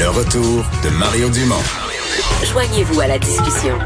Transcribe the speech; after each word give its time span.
Le 0.00 0.08
retour 0.08 0.64
de 0.82 0.88
Mario 0.98 1.28
Dumont. 1.28 1.62
Joignez-vous 2.50 3.00
à 3.00 3.06
la 3.06 3.18
discussion. 3.18 3.76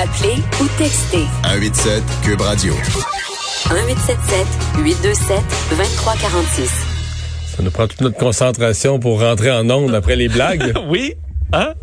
Appelez 0.00 0.36
ou 0.60 0.66
textez 0.78 1.24
187 1.44 2.02
Cube 2.24 2.40
Radio. 2.40 2.72
1877 2.72 4.46
827 4.78 5.36
2346. 5.70 6.70
Ça 7.56 7.62
nous 7.62 7.70
prend 7.70 7.86
toute 7.86 8.00
notre 8.00 8.16
concentration 8.16 8.98
pour 8.98 9.20
rentrer 9.20 9.50
en 9.52 9.68
onde 9.70 9.94
après 9.94 10.16
les 10.16 10.28
blagues. 10.28 10.72
oui. 10.88 11.14
Hein? 11.52 11.74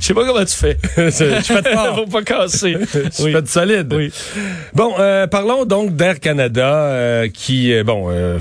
Je 0.00 0.06
sais 0.06 0.14
pas 0.14 0.24
comment 0.26 0.44
tu 0.44 0.54
fais. 0.54 0.76
Je 0.96 1.42
fais 1.42 1.62
de 1.62 1.68
fort. 1.74 1.94
Faut 1.96 2.06
pas 2.06 2.22
casser. 2.22 2.76
Je 2.92 3.22
Oui. 3.22 3.32
fais 3.32 3.42
de 3.42 3.48
solide. 3.48 3.92
Oui. 3.92 4.12
Bon, 4.74 4.94
euh, 4.98 5.26
parlons 5.28 5.64
donc 5.64 5.94
d'Air 5.96 6.18
Canada, 6.20 6.74
euh, 6.74 7.28
qui, 7.32 7.72
euh, 7.72 7.82
bon, 7.84 8.06
euh, 8.10 8.38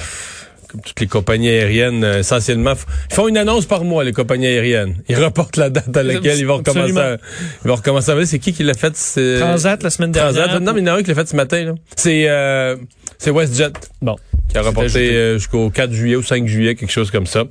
comme 0.67 0.81
toutes 0.81 0.99
les 0.99 1.07
compagnies 1.07 1.49
aériennes, 1.49 2.03
euh, 2.03 2.19
essentiellement, 2.19 2.73
ils 3.09 3.15
font 3.15 3.27
une 3.27 3.37
annonce 3.37 3.65
par 3.65 3.83
mois, 3.83 4.03
les 4.03 4.13
compagnies 4.13 4.47
aériennes. 4.47 4.95
Ils 5.09 5.15
reportent 5.15 5.57
la 5.57 5.69
date 5.69 5.95
à 5.95 6.03
laquelle 6.03 6.37
ils 6.37 6.45
vont 6.47 6.57
recommencer 6.57 6.97
à, 6.97 7.17
ils 7.63 7.67
vont 7.67 7.75
recommencer 7.75 8.11
à. 8.11 8.25
C'est 8.25 8.39
qui 8.39 8.53
qui 8.53 8.63
l'a 8.63 8.73
fait? 8.73 8.95
C'est- 8.95 9.39
Transat 9.39 9.81
la 9.83 9.89
semaine 9.89 10.11
Transat. 10.11 10.33
dernière. 10.35 10.61
Non, 10.61 10.73
mais 10.73 10.81
il 10.81 10.87
y 10.87 10.89
en 10.89 10.95
a 10.95 10.97
un 10.97 11.03
qui 11.03 11.09
l'a 11.09 11.15
fait 11.15 11.27
ce 11.27 11.35
matin, 11.35 11.63
là. 11.65 11.73
C'est, 11.95 12.27
euh, 12.29 12.75
c'est 13.17 13.31
WestJet. 13.31 13.71
Bon. 14.01 14.15
qui 14.49 14.57
a 14.57 14.61
reporté 14.61 15.11
euh, 15.11 15.33
jusqu'au 15.37 15.69
4 15.69 15.91
juillet 15.91 16.15
ou 16.15 16.23
5 16.23 16.47
juillet, 16.47 16.75
quelque 16.75 16.91
chose 16.91 17.11
comme 17.11 17.25
ça. 17.25 17.43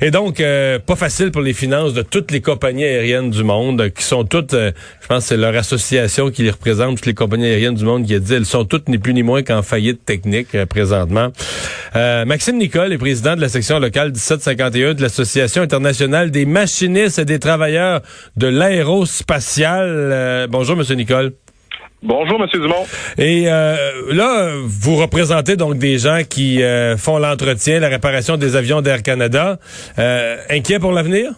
Et 0.00 0.10
donc, 0.10 0.40
euh, 0.40 0.80
pas 0.80 0.96
facile 0.96 1.30
pour 1.30 1.40
les 1.42 1.52
finances 1.52 1.92
de 1.94 2.02
toutes 2.02 2.32
les 2.32 2.40
compagnies 2.40 2.82
aériennes 2.84 3.30
du 3.30 3.44
monde, 3.44 3.90
qui 3.94 4.02
sont 4.02 4.24
toutes, 4.24 4.54
euh, 4.54 4.72
je 5.02 5.06
pense 5.06 5.22
que 5.22 5.28
c'est 5.28 5.36
leur 5.36 5.54
association 5.54 6.30
qui 6.32 6.42
les 6.42 6.50
représente, 6.50 6.96
toutes 6.96 7.06
les 7.06 7.14
compagnies 7.14 7.46
aériennes 7.46 7.74
du 7.76 7.84
monde 7.84 8.04
qui 8.06 8.14
a 8.16 8.18
dit, 8.18 8.34
elles 8.34 8.44
sont 8.46 8.64
toutes 8.64 8.88
ni 8.88 8.98
plus 8.98 9.14
ni 9.14 9.22
moins 9.22 9.42
qu'en 9.44 9.62
faillite 9.62 10.04
technique 10.04 10.52
euh, 10.56 10.66
présentement. 10.66 11.30
Euh, 11.94 12.24
Maxime 12.24 12.56
Nicole 12.56 12.92
est 12.92 12.98
président 12.98 13.36
de 13.36 13.40
la 13.40 13.48
section 13.48 13.78
locale 13.78 14.08
1751 14.12 14.94
de 14.94 15.02
l'Association 15.02 15.62
internationale 15.62 16.30
des 16.30 16.46
machinistes 16.46 17.18
et 17.18 17.24
des 17.24 17.38
travailleurs 17.38 18.00
de 18.36 18.46
l'aérospatial. 18.46 19.86
Euh, 19.88 20.46
bonjour, 20.48 20.76
Monsieur 20.76 20.94
Nicole. 20.94 21.32
Bonjour, 22.02 22.38
Monsieur 22.40 22.58
Dumont. 22.58 22.84
Et 23.16 23.44
euh, 23.46 23.76
là, 24.10 24.54
vous 24.64 24.96
représentez 24.96 25.54
donc 25.54 25.78
des 25.78 25.98
gens 25.98 26.22
qui 26.28 26.60
euh, 26.60 26.96
font 26.96 27.18
l'entretien, 27.18 27.78
la 27.78 27.88
réparation 27.88 28.36
des 28.36 28.56
avions 28.56 28.80
d'Air 28.82 29.04
Canada. 29.04 29.58
Euh, 30.00 30.36
inquiet 30.50 30.80
pour 30.80 30.90
l'avenir? 30.90 31.30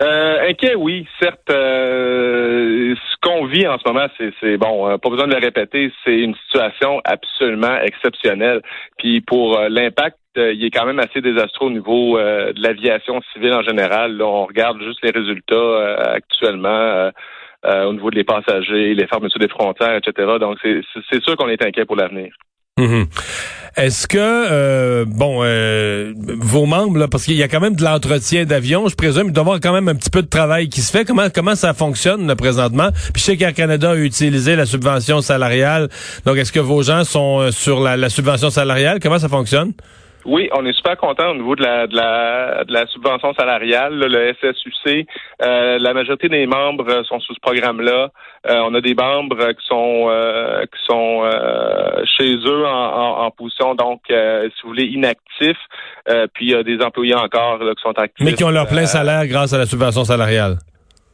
Euh, 0.00 0.48
inquiet, 0.48 0.76
oui, 0.76 1.06
certes. 1.20 1.50
euh, 1.50 2.94
ce 2.94 3.16
qu'on 3.20 3.46
vit 3.46 3.66
en 3.66 3.78
ce 3.78 3.88
moment, 3.88 4.06
c'est, 4.16 4.56
bon, 4.56 4.88
euh, 4.88 4.96
pas 4.96 5.10
besoin 5.10 5.26
de 5.26 5.34
le 5.34 5.40
répéter, 5.40 5.92
c'est 6.04 6.18
une 6.18 6.36
situation 6.36 7.00
absolument 7.04 7.76
exceptionnelle. 7.80 8.62
Puis 8.98 9.20
pour 9.22 9.58
euh, 9.58 9.68
l'impact, 9.68 10.16
euh, 10.36 10.52
il 10.52 10.64
est 10.64 10.70
quand 10.70 10.86
même 10.86 11.00
assez 11.00 11.20
désastreux 11.20 11.66
au 11.66 11.70
niveau 11.70 12.16
de 12.16 12.62
l'aviation 12.62 13.20
civile 13.32 13.54
en 13.54 13.62
général. 13.62 14.16
Là, 14.16 14.24
on 14.26 14.46
regarde 14.46 14.80
juste 14.82 15.00
les 15.02 15.10
résultats 15.10 16.12
actuellement. 16.12 17.10
au 17.64 17.92
niveau 17.92 18.10
des 18.12 18.22
passagers, 18.24 18.94
les 18.94 19.06
fermetures 19.08 19.40
des 19.40 19.48
frontières, 19.48 19.96
etc. 19.96 20.38
Donc, 20.38 20.58
c'est 20.62 21.22
sûr 21.24 21.36
qu'on 21.36 21.48
est 21.48 21.64
inquiet 21.64 21.84
pour 21.84 21.96
l'avenir. 21.96 22.32
Mhm. 22.78 23.06
Est-ce 23.76 24.08
que, 24.08 24.18
euh, 24.18 25.04
bon, 25.06 25.40
euh, 25.42 26.12
vos 26.16 26.66
membres, 26.66 27.06
parce 27.06 27.24
qu'il 27.24 27.36
y 27.36 27.44
a 27.44 27.48
quand 27.48 27.60
même 27.60 27.76
de 27.76 27.84
l'entretien 27.84 28.44
d'avions, 28.44 28.88
je 28.88 28.96
présume, 28.96 29.28
il 29.28 29.32
doit 29.32 29.42
y 29.42 29.46
avoir 29.46 29.60
quand 29.60 29.72
même 29.72 29.88
un 29.88 29.94
petit 29.94 30.10
peu 30.10 30.20
de 30.22 30.26
travail 30.26 30.68
qui 30.68 30.80
se 30.80 30.90
fait. 30.90 31.04
Comment 31.04 31.30
comment 31.30 31.54
ça 31.54 31.74
fonctionne 31.74 32.26
là, 32.26 32.34
présentement? 32.34 32.90
Puis 33.12 33.20
je 33.20 33.24
sais 33.24 33.36
qu'Air 33.36 33.54
Canada 33.54 33.90
a 33.90 33.96
utilisé 33.96 34.56
la 34.56 34.66
subvention 34.66 35.20
salariale. 35.20 35.88
Donc, 36.24 36.38
est-ce 36.38 36.50
que 36.50 36.58
vos 36.58 36.82
gens 36.82 37.04
sont 37.04 37.38
euh, 37.38 37.50
sur 37.52 37.78
la 37.80 38.08
subvention 38.08 38.50
salariale? 38.50 38.98
Comment 39.00 39.20
ça 39.20 39.28
fonctionne? 39.28 39.72
Oui, 40.28 40.50
on 40.52 40.66
est 40.66 40.74
super 40.74 40.98
content 40.98 41.30
au 41.30 41.34
niveau 41.34 41.56
de 41.56 41.62
la, 41.62 41.86
de 41.86 41.96
la, 41.96 42.62
de 42.64 42.72
la 42.72 42.86
subvention 42.88 43.32
salariale. 43.32 43.94
là, 43.94 44.08
le 44.08 44.34
SSUC, 44.34 45.06
euh, 45.42 45.78
la 45.78 45.94
majorité 45.94 46.28
des 46.28 46.46
membres 46.46 47.02
sont 47.08 47.18
sous 47.20 47.32
ce 47.34 47.40
programme-là. 47.40 48.10
Euh, 48.46 48.60
on 48.66 48.74
a 48.74 48.82
des 48.82 48.94
membres 48.94 49.52
qui 49.52 49.66
sont 49.66 50.06
euh, 50.10 50.60
qui 50.64 50.84
sont 50.86 51.22
euh, 51.24 52.02
chez 52.18 52.34
eux 52.34 52.66
en, 52.66 52.70
en, 52.70 53.24
en 53.24 53.30
position 53.30 53.74
donc, 53.74 54.02
euh, 54.10 54.48
si 54.50 54.62
vous 54.64 54.68
voulez, 54.68 54.84
inactifs. 54.84 55.56
Euh, 56.10 56.26
puis 56.34 56.46
il 56.46 56.50
y 56.50 56.54
a 56.54 56.62
des 56.62 56.78
employés 56.84 57.14
encore 57.14 57.56
là, 57.64 57.72
qui 57.74 57.82
sont 57.82 57.98
actifs. 57.98 58.24
Mais 58.26 58.34
qui 58.34 58.44
ont 58.44 58.50
leur 58.50 58.66
plein 58.68 58.84
salaire 58.84 59.26
grâce 59.26 59.54
à 59.54 59.58
la 59.58 59.64
subvention 59.64 60.04
salariale. 60.04 60.58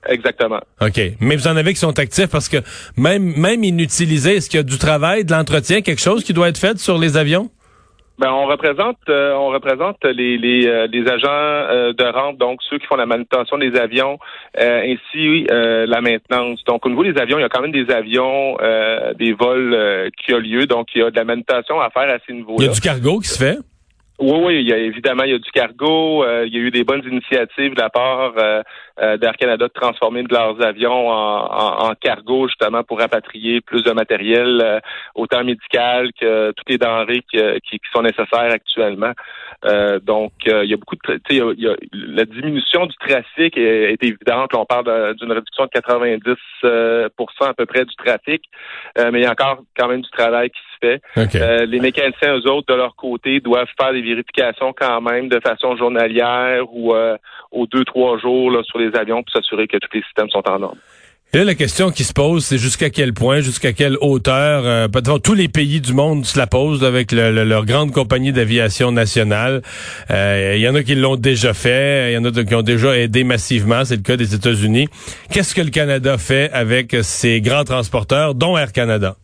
exactement. 0.09 0.61
OK. 0.81 1.01
Mais 1.21 1.37
vous 1.37 1.47
en 1.47 1.57
avez 1.57 1.73
qui 1.73 1.79
sont 1.79 1.97
actifs 2.01 2.31
parce 2.33 2.49
que 2.49 2.57
même, 2.97 3.33
même 3.37 3.63
inutilisés, 3.63 4.37
est-ce 4.39 4.51
qu'il 4.51 4.59
y 4.59 4.61
a 4.61 4.65
du 4.65 4.79
travail, 4.79 5.25
de 5.25 5.31
l'entretien, 5.33 5.83
quelque 5.83 6.03
chose 6.03 6.25
qui 6.25 6.33
doit 6.33 6.49
être 6.49 6.59
fait 6.59 6.79
sur 6.79 6.99
les 6.99 7.17
avions? 7.17 7.49
Ben, 8.19 8.31
on 8.31 8.47
représente, 8.47 8.97
euh, 9.09 9.35
on 9.35 9.49
représente 9.49 10.05
les 10.05 10.39
les, 10.39 10.67
euh, 10.69 10.87
agents 11.13 11.29
euh, 11.31 11.93
de 11.93 12.05
rente, 12.05 12.39
donc 12.39 12.61
ceux 12.71 12.79
qui 12.79 12.87
font 12.87 12.95
la 12.95 13.07
manutention 13.07 13.59
des 13.59 13.75
avions, 13.77 14.19
euh, 14.61 14.83
ainsi 14.83 15.47
euh, 15.51 15.85
la 15.87 16.01
maintenance. 16.01 16.63
Donc, 16.65 16.87
au 16.87 16.91
niveau 16.91 17.03
des 17.03 17.19
avions, 17.21 17.39
il 17.39 17.43
y 17.43 17.45
a 17.45 17.49
quand 17.49 17.61
même 17.63 17.73
des 17.73 17.91
avions, 17.93 18.57
euh, 18.61 19.15
des 19.15 19.33
vols 19.33 20.11
qui 20.17 20.33
ont 20.33 20.39
lieu, 20.39 20.67
donc 20.67 20.89
il 20.95 21.01
y 21.01 21.05
a 21.05 21.11
de 21.11 21.17
la 21.17 21.25
manutention 21.25 21.81
à 21.81 21.91
faire 21.91 22.09
à 22.09 22.19
ces 22.19 22.31
Il 22.31 22.35
y 22.35 22.39
niveaux-là. 22.39 22.71
a 22.71 22.73
du 22.73 22.81
cargo 22.81 23.19
qui 23.19 23.29
se 23.29 23.39
fait? 23.39 23.59
Oui, 24.21 24.39
oui, 24.45 24.61
il 24.61 24.69
y 24.69 24.73
a 24.73 24.79
évidemment 24.79 25.25
il 25.25 25.33
y 25.33 25.35
a 25.35 25.39
du 25.39 25.51
cargo, 25.51 26.23
euh, 26.23 26.45
il 26.47 26.55
y 26.55 26.57
a 26.57 26.61
eu 26.61 26.71
des 26.71 26.85
bonnes 26.85 27.03
initiatives 27.05 27.75
de 27.75 27.81
la 27.81 27.91
part 27.91 28.35
euh, 28.39 28.63
euh, 29.03 29.17
d'Air 29.17 29.33
Canada 29.37 29.67
de 29.67 29.73
transformer 29.73 30.23
de 30.23 30.33
leurs 30.33 30.63
avions 30.63 31.09
en, 31.11 31.47
en- 31.47 31.89
en 31.91 31.95
cargo 31.97 32.47
justement 32.47 32.85
pour 32.85 33.01
rapatrier 33.01 33.61
plus 33.61 33.83
de 33.83 33.91
matériel, 33.91 34.61
euh, 34.63 34.79
autant 35.17 35.43
médical 35.43 36.11
que 36.21 36.53
toutes 36.53 36.71
les 36.71 36.79
denrées 36.79 37.23
qui, 37.29 37.39
qui- 37.69 37.79
qui 37.81 37.91
sont 37.93 38.03
nécessaires 38.03 38.53
actuellement. 38.53 39.13
Euh, 39.65 39.99
donc 39.99 40.33
euh, 40.47 40.65
il 40.65 40.71
y 40.71 40.75
a 40.75 40.77
beaucoup 40.77 40.97
de, 40.97 41.01
tra- 41.01 41.19
tu 41.29 41.37
sais, 41.37 41.37
il 41.37 41.39
y 41.39 41.41
a- 41.41 41.53
il 41.57 41.63
y 41.63 41.69
a- 41.69 41.77
la 42.17 42.25
diminution 42.25 42.87
du 42.87 42.95
trafic 42.97 43.57
est, 43.57 43.93
est 43.93 44.03
évidente. 44.05 44.55
On 44.55 44.65
parle 44.67 45.15
d'une 45.17 45.33
réduction 45.33 45.65
de 45.65 45.71
90% 45.71 46.37
euh, 46.65 47.09
à 47.41 47.55
peu 47.55 47.67
près 47.67 47.85
du 47.85 47.95
trafic, 47.97 48.43
euh, 48.99 49.11
mais 49.11 49.21
il 49.21 49.23
y 49.23 49.27
a 49.27 49.31
encore 49.33 49.61
quand 49.79 49.89
même 49.89 50.03
du 50.03 50.11
travail 50.11 50.51
qui 50.51 50.61
se 50.75 50.87
fait. 50.87 51.01
OK. 51.17 51.35
Euh, 51.37 51.67
les 51.67 51.81
mécaniciens, 51.81 52.37
eux 52.37 52.51
autres, 52.51 52.73
de 52.73 52.77
leur 52.77 52.95
côté, 52.97 53.41
doivent 53.41 53.69
faire 53.81 53.93
des 53.93 54.03
vérifications 54.03 54.73
quand 54.79 55.01
même 55.01 55.29
de 55.29 55.41
façon 55.41 55.77
journalière 55.77 56.65
ou 56.73 56.95
euh, 56.95 57.17
aux 57.51 57.67
deux, 57.67 57.85
trois 57.85 58.19
jours 58.19 58.51
là, 58.51 58.63
sur 58.65 58.79
les 58.79 58.95
avions 58.97 59.23
pour 59.23 59.33
s'assurer 59.33 59.67
que 59.67 59.79
tous 59.79 59.89
les 59.95 60.03
systèmes 60.03 60.29
sont 60.31 60.47
en 60.49 60.63
ordre. 60.63 60.77
Et 61.35 61.39
là, 61.39 61.45
la 61.45 61.57
question 61.57 61.91
qui 61.91 62.05
se 62.05 62.13
pose, 62.13 62.45
c'est 62.45 62.59
jusqu'à 62.59 62.91
quel 62.91 63.13
point, 63.13 63.41
jusqu'à 63.41 63.73
quelle 63.73 63.97
hauteur, 64.01 64.63
euh, 64.65 64.87
peut-être 64.87 65.19
tous 65.19 65.35
les 65.35 65.49
pays 65.49 65.81
du 65.81 65.93
monde 65.93 66.25
se 66.25 66.39
la 66.39 66.47
posent 66.47 66.85
avec 66.85 67.11
le- 67.11 67.33
le- 67.33 67.43
leur 67.43 67.67
grande 67.67 67.91
compagnie 67.91 68.33
d'aviation 68.33 68.93
nationale. 68.93 69.61
Euh, 70.13 70.53
Il 70.57 70.61
y 70.63 70.69
en 70.69 70.77
a 70.77 70.85
qui 70.85 70.95
l'ont 70.95 71.17
déjà 71.17 71.53
fait, 71.53 72.13
il 72.13 72.15
y 72.15 72.19
en 72.19 72.25
a 72.25 72.31
qui 72.45 72.55
ont 72.55 72.63
déjà 72.63 72.97
aidé 72.97 73.25
massivement, 73.25 73.85
c'est 73.85 73.97
le 73.97 74.03
cas 74.03 74.17
des 74.17 74.33
États-Unis. 74.33 74.87
Qu'est-ce 75.33 75.57
que 75.57 75.63
le 75.63 75.71
Canada 75.71 76.19
fait 76.19 76.51
avec 76.53 76.97
ces 77.03 77.41
grands 77.41 77.65
transporteurs, 77.65 78.37
dont 78.37 78.57
Air 78.57 78.71
Canada? 78.71 79.17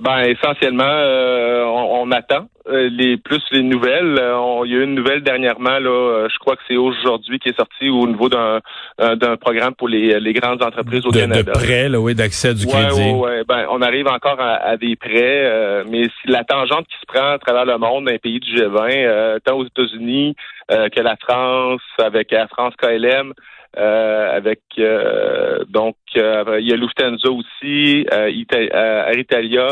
Ben 0.00 0.20
essentiellement, 0.20 0.84
euh, 0.84 1.64
on, 1.64 2.02
on 2.02 2.12
attend 2.12 2.46
euh, 2.68 2.88
les 2.92 3.16
plus 3.16 3.42
les 3.50 3.62
nouvelles. 3.62 4.16
Euh, 4.18 4.36
on- 4.38 4.64
il 4.64 4.70
y 4.70 4.74
a 4.74 4.78
eu 4.78 4.84
une 4.84 4.94
nouvelle 4.94 5.22
dernièrement 5.22 5.78
là, 5.80 5.90
euh, 5.90 6.28
je 6.32 6.38
crois 6.38 6.54
que 6.54 6.62
c'est 6.68 6.76
aujourd'hui 6.76 7.38
qui 7.40 7.48
est 7.48 7.56
sorti 7.56 7.88
au 7.90 8.06
niveau 8.06 8.28
d'un 8.28 8.60
d'un 8.98 9.36
programme 9.36 9.74
pour 9.74 9.88
les, 9.88 10.20
les 10.20 10.32
grandes 10.32 10.62
entreprises 10.62 11.04
au 11.06 11.10
De, 11.10 11.16
de 11.16 11.20
Canada. 11.22 11.52
prêt, 11.52 11.88
là, 11.88 11.98
oui, 11.98 12.14
d'accès 12.14 12.54
du 12.54 12.66
Ouais, 12.66 12.72
crédit. 12.72 13.00
ouais, 13.00 13.12
ouais. 13.14 13.42
Ben, 13.48 13.66
on 13.70 13.80
arrive 13.82 14.06
encore 14.08 14.40
à, 14.40 14.54
à 14.56 14.76
des 14.76 14.94
prêts, 14.96 15.44
euh, 15.44 15.84
mais 15.90 16.04
si 16.04 16.28
la 16.28 16.44
tangente 16.44 16.86
qui 16.86 16.96
se 17.00 17.06
prend 17.06 17.30
à 17.32 17.38
travers 17.38 17.64
le 17.64 17.78
monde 17.78 18.04
dans 18.04 18.12
les 18.12 18.18
pays 18.18 18.38
du 18.40 18.54
G20, 18.56 18.90
euh, 18.94 19.38
tant 19.44 19.56
aux 19.56 19.64
États-Unis 19.66 20.36
euh, 20.70 20.88
que 20.90 21.00
la 21.00 21.16
France, 21.16 21.80
avec 21.98 22.32
Air 22.32 22.48
France 22.50 22.74
KLM, 22.76 23.32
avec 23.76 24.60
euh, 24.78 25.64
donc 25.68 25.96
euh, 26.16 26.58
il 26.60 26.68
y 26.68 26.72
a 26.72 26.76
Lufthansa 26.76 27.28
aussi, 27.30 28.06
euh, 28.12 28.30
euh, 28.54 29.06
Air 29.06 29.18
Italia, 29.18 29.68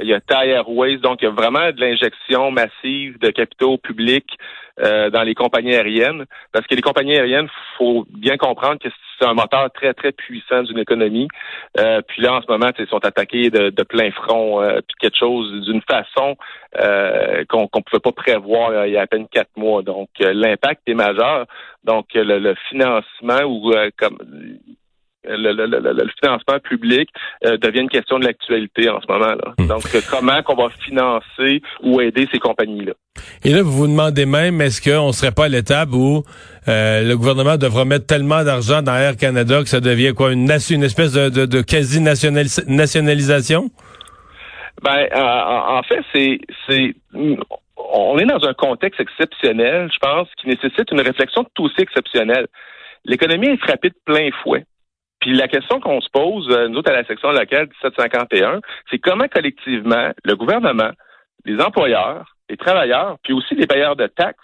il 0.00 0.08
y 0.08 0.14
a 0.14 0.20
Thai 0.20 0.50
Airways, 0.50 0.98
donc 0.98 1.22
il 1.22 1.26
y 1.26 1.28
a 1.28 1.32
vraiment 1.32 1.70
de 1.72 1.80
l'injection 1.80 2.50
massive 2.50 3.18
de 3.18 3.30
capitaux 3.30 3.78
publics 3.78 4.38
euh, 4.82 5.10
dans 5.10 5.22
les 5.22 5.34
compagnies 5.34 5.74
aériennes, 5.74 6.24
parce 6.52 6.66
que 6.66 6.74
les 6.74 6.82
compagnies 6.82 7.16
aériennes, 7.16 7.48
faut 7.76 8.06
bien 8.10 8.36
comprendre 8.36 8.78
que 8.78 8.88
c'est 9.18 9.26
un 9.26 9.34
moteur 9.34 9.70
très 9.72 9.92
très 9.92 10.12
puissant 10.12 10.62
d'une 10.62 10.78
économie. 10.78 11.28
Euh, 11.78 12.00
puis 12.06 12.22
là, 12.22 12.34
en 12.34 12.42
ce 12.42 12.46
moment, 12.48 12.70
ils 12.78 12.86
sont 12.86 13.04
attaqués 13.04 13.50
de, 13.50 13.70
de 13.70 13.82
plein 13.82 14.10
front, 14.10 14.62
euh, 14.62 14.80
puis 14.86 14.96
quelque 15.00 15.18
chose 15.18 15.52
d'une 15.66 15.82
façon 15.82 16.36
euh, 16.80 17.44
qu'on 17.48 17.66
qu'on 17.68 17.82
pouvait 17.82 18.00
pas 18.00 18.12
prévoir 18.12 18.70
euh, 18.70 18.86
il 18.86 18.94
y 18.94 18.96
a 18.96 19.02
à 19.02 19.06
peine 19.06 19.28
quatre 19.28 19.54
mois. 19.56 19.82
Donc, 19.82 20.08
euh, 20.20 20.32
l'impact 20.32 20.82
est 20.86 20.94
majeur. 20.94 21.46
Donc, 21.84 22.06
le, 22.14 22.38
le 22.38 22.54
financement 22.68 23.42
ou 23.44 23.72
comme 23.98 24.18
le, 25.24 25.52
le- 25.52 25.66
le- 25.66 25.92
le 25.92 26.10
financement 26.22 26.58
public 26.60 27.08
euh, 27.44 27.56
devient 27.58 27.80
une 27.80 27.88
question 27.88 28.18
de 28.18 28.26
l'actualité 28.26 28.88
en 28.88 29.00
ce 29.00 29.12
moment-là. 29.12 29.54
Donc, 29.58 29.82
euh, 29.94 30.00
comment 30.10 30.42
qu'on 30.42 30.54
va 30.54 30.70
financer 30.70 31.62
ou 31.82 32.00
aider 32.00 32.28
ces 32.32 32.38
compagnies-là? 32.38 32.92
Et 33.44 33.50
là, 33.50 33.62
vous 33.62 33.72
vous 33.72 33.86
demandez 33.86 34.26
même, 34.26 34.60
est-ce 34.60 34.80
qu'on 34.80 35.08
ne 35.08 35.12
serait 35.12 35.32
pas 35.32 35.46
à 35.46 35.48
l'étape 35.48 35.90
où 35.92 36.22
euh, 36.68 37.02
le 37.02 37.16
gouvernement 37.16 37.56
devra 37.56 37.84
mettre 37.84 38.06
tellement 38.06 38.44
d'argent 38.44 38.82
dans 38.82 38.94
Air 38.96 39.16
Canada 39.16 39.62
que 39.62 39.68
ça 39.68 39.80
devient 39.80 40.14
quoi, 40.14 40.32
une, 40.32 40.50
une 40.70 40.84
espèce 40.84 41.12
de, 41.12 41.28
de, 41.28 41.46
de 41.46 41.60
quasi-nationalisation? 41.62 43.70
Ben, 44.82 45.06
euh, 45.14 45.78
en 45.78 45.82
fait, 45.82 46.00
c'est 46.14 46.40
c'est 46.66 46.94
on 47.92 48.18
est 48.18 48.24
dans 48.24 48.42
un 48.48 48.54
contexte 48.54 49.00
exceptionnel, 49.00 49.90
je 49.92 49.98
pense, 49.98 50.28
qui 50.40 50.48
nécessite 50.48 50.90
une 50.92 51.00
réflexion 51.00 51.44
tout 51.54 51.64
aussi 51.64 51.80
exceptionnelle. 51.80 52.46
L'économie 53.04 53.48
est 53.48 53.56
frappée 53.58 53.88
de 53.88 53.94
plein 54.04 54.28
fouet. 54.42 54.64
Puis 55.20 55.34
la 55.34 55.48
question 55.48 55.80
qu'on 55.80 56.00
se 56.00 56.08
pose, 56.10 56.48
euh, 56.50 56.68
nous 56.68 56.78
autres 56.78 56.90
à 56.90 56.94
la 56.94 57.04
section 57.04 57.30
locale 57.30 57.68
1751, 57.82 58.60
c'est 58.90 58.98
comment 58.98 59.28
collectivement 59.28 60.10
le 60.24 60.34
gouvernement, 60.34 60.90
les 61.44 61.60
employeurs, 61.60 62.36
les 62.48 62.56
travailleurs, 62.56 63.16
puis 63.22 63.32
aussi 63.32 63.54
les 63.54 63.66
payeurs 63.66 63.96
de 63.96 64.06
taxes, 64.06 64.38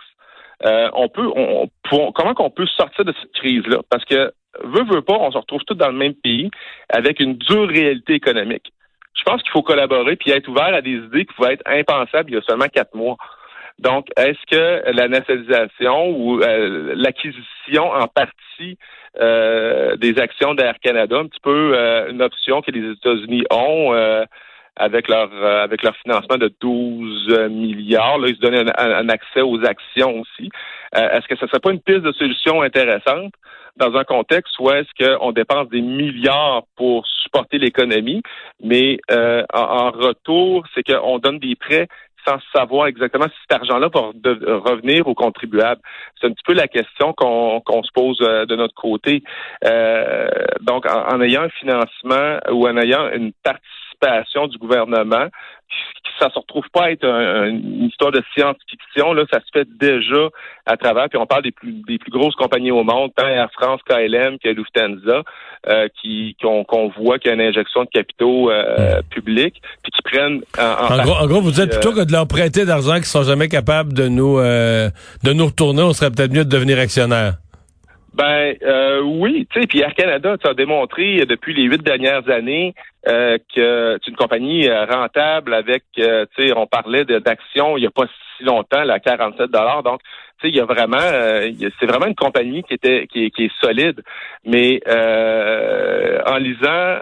euh, 0.65 0.89
on 0.95 1.09
peut, 1.09 1.29
on, 1.35 1.69
comment 2.13 2.35
qu'on 2.35 2.51
peut 2.51 2.67
sortir 2.67 3.05
de 3.05 3.15
cette 3.21 3.33
crise-là? 3.33 3.79
Parce 3.91 4.05
que 4.05 4.33
veut, 4.65 4.85
veut 4.85 5.03
pas, 5.03 5.17
on 5.19 5.31
se 5.31 5.39
retrouve 5.39 5.63
tous 5.67 5.75
dans 5.75 5.89
le 5.89 5.97
même 5.97 6.15
pays 6.15 6.51
avec 6.89 7.21
une 7.21 7.35
dure 7.35 7.69
réalité 7.69 8.15
économique. 8.15 8.73
Je 9.15 9.23
pense 9.25 9.43
qu'il 9.43 9.51
faut 9.51 9.63
collaborer 9.63 10.17
puis 10.17 10.31
être 10.31 10.49
ouvert 10.49 10.75
à 10.75 10.83
des 10.83 10.97
idées 10.97 11.25
qui 11.25 11.35
pouvaient 11.35 11.55
être 11.55 11.67
impensables 11.67 12.31
il 12.31 12.35
y 12.35 12.39
a 12.39 12.43
seulement 12.43 12.69
quatre 12.69 12.95
mois. 12.95 13.17
Donc, 13.79 14.07
est-ce 14.17 14.39
que 14.51 14.91
la 14.91 15.09
nationalisation 15.09 16.09
ou 16.09 16.41
euh, 16.41 16.95
l'acquisition 16.97 17.91
en 17.91 18.07
partie 18.09 18.79
euh, 19.21 19.97
des 19.97 20.19
actions 20.19 20.55
d'Air 20.55 20.77
Canada, 20.83 21.19
un 21.19 21.27
petit 21.27 21.41
peu 21.43 21.73
euh, 21.75 22.11
une 22.11 22.23
option 22.23 22.63
que 22.63 22.71
les 22.71 22.93
États-Unis 22.93 23.45
ont 23.51 23.95
avec 24.79 25.09
leur 25.09 25.33
avec 25.43 25.83
leur 25.83 25.97
financement 25.97 26.37
de 26.37 26.53
12 26.61 27.49
milliards, 27.51 28.19
là, 28.19 28.29
ils 28.29 28.37
se 28.37 28.41
donnent 28.41 28.71
un, 28.77 29.09
accès 29.09 29.41
aux 29.41 29.65
actions 29.65 30.21
aussi. 30.21 30.51
est-ce 30.95 31.27
que 31.29 31.37
ce 31.37 31.47
serait 31.47 31.61
pas 31.61 31.71
une 31.71 31.81
piste 31.81 32.03
de 32.03 32.13
solution 32.13 32.63
intéressante? 32.63 33.33
dans 33.79 33.95
un 33.95 34.05
contexte 34.05 34.59
où 34.59 34.71
est-ce 34.71 34.89
qu'on 34.99 35.33
dépense 35.33 35.69
des 35.69 35.83
milliards 35.83 36.63
pour 36.77 37.07
supporter 37.07 37.59
l'économie, 37.59 38.23
mais 38.63 38.97
en, 39.11 39.91
retour, 39.91 40.65
c'est 40.75 40.83
qu'on 40.83 41.19
donne 41.19 41.39
des 41.39 41.57
prêts 41.57 41.87
sans 42.27 42.39
savoir 42.55 42.87
exactement 42.87 43.27
si 43.27 43.37
cet 43.49 43.61
argent-là 43.61 43.89
va 43.93 44.01
revenir 44.59 45.07
aux 45.07 45.15
contribuables. 45.15 45.81
C'est 46.21 46.27
un 46.27 46.31
petit 46.31 46.45
peu 46.45 46.55
la 46.55 46.69
question 46.69 47.13
qu'on 47.13 47.83
se 47.83 47.93
pose 47.93 48.19
euh, 48.23 48.47
de 48.47 48.57
notre 48.57 48.75
côté. 48.75 49.23
Euh, 49.65 50.29
donc, 50.61 50.87
en, 50.87 51.21
ayant 51.21 51.43
un 51.43 51.49
financement 51.51 52.39
ou 52.51 52.67
en 52.67 52.77
ayant 52.77 53.11
une 53.13 53.33
participation 53.99 54.47
du 54.47 54.59
gouvernement, 54.59 55.29
ça 56.19 56.31
se 56.31 56.39
retrouve 56.39 56.65
pas 56.73 56.91
être 56.93 57.05
une 57.05 57.85
histoire 57.85 58.11
de 58.11 58.23
science-fiction. 58.35 59.13
Là, 59.13 59.25
ça 59.31 59.41
se 59.41 59.47
fait 59.53 59.69
déjà 59.79 60.29
à 60.65 60.77
travers. 60.77 61.09
Puis 61.09 61.19
on 61.19 61.27
parle 61.27 61.43
des 61.43 61.53
plus 61.53 61.73
des 61.87 61.99
plus 61.99 62.11
grosses 62.11 62.35
compagnies 62.37 62.71
au 62.71 62.85
monde, 62.85 63.11
tant 63.15 63.27
Air 63.27 63.51
France, 63.53 63.81
KLM 63.87 64.39
que 64.39 64.49
Lufthansa, 64.49 65.23
euh, 65.69 65.89
qui 66.01 66.37
qu'on 66.41 66.93
voit 66.97 67.19
qu'il 67.19 67.29
y 67.29 67.33
a 67.33 67.35
une 67.35 67.43
injection 67.43 67.85
de 67.85 67.91
capitaux 67.91 68.51
euh, 68.51 69.01
hmm. 69.01 69.03
publics, 69.11 69.61
puis 69.83 69.93
qui 69.93 70.03
prennent 70.03 70.41
en, 70.59 71.03
gros, 71.03 71.17
en 71.17 71.27
gros, 71.27 71.41
vous 71.41 71.51
dites 71.51 71.71
plutôt 71.71 71.91
euh, 71.91 72.03
que 72.03 72.07
de 72.07 72.13
leur 72.13 72.27
prêter 72.27 72.65
d'argent 72.65 72.95
qu'ils 72.95 73.05
sont 73.05 73.25
jamais 73.25 73.49
capables 73.49 73.93
de 73.93 74.09
nous 74.09 74.39
de 74.39 75.33
nous 75.33 75.47
retourner, 75.47 75.83
on 75.83 75.93
serait 75.93 76.11
peut-être 76.11 76.33
mieux 76.33 76.45
de 76.45 76.51
devenir 76.51 76.79
actionnaire. 76.79 77.35
Ben 78.17 78.55
euh, 78.63 79.03
oui, 79.03 79.47
tu 79.51 79.61
sais, 79.61 79.67
puis 79.67 79.81
Air 79.81 79.95
Canada, 79.95 80.37
tu 80.39 80.49
as 80.49 80.55
démontré 80.55 81.27
depuis 81.27 81.53
les 81.53 81.65
huit 81.65 81.83
dernières 81.83 82.27
années 82.31 82.75
euh, 83.07 83.37
que 83.55 83.99
c'est 84.03 84.11
une 84.11 84.17
compagnie 84.17 84.67
euh, 84.67 84.87
rentable 84.87 85.53
avec, 85.53 85.85
euh, 85.99 86.25
tu 86.35 86.49
sais, 86.49 86.57
on 86.57 86.67
parlait 86.67 87.05
d'actions 87.05 87.77
il 87.77 87.83
n'y 87.83 87.87
a 87.87 87.91
pas 87.91 88.07
si 88.39 88.45
longtemps, 88.45 88.85
là, 88.85 89.01
47 89.01 89.51
dollars. 89.51 89.83
Donc, 89.83 90.01
tu 90.41 90.47
sais, 90.47 90.49
il 90.49 90.57
y 90.57 90.61
a 90.61 90.65
vraiment, 90.65 90.97
c'est 90.99 91.87
vraiment 91.87 92.07
une 92.07 92.15
compagnie 92.15 92.63
qui 92.63 92.73
était 92.73 93.07
qui, 93.07 93.27
est 93.27 93.61
solide. 93.61 94.03
Mais 94.47 94.81
en 94.87 96.37
lisant 96.39 97.01